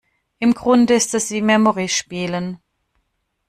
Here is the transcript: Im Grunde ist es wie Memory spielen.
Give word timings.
Im 0.39 0.55
Grunde 0.55 0.95
ist 0.95 1.13
es 1.13 1.29
wie 1.29 1.43
Memory 1.43 1.87
spielen. 1.87 2.57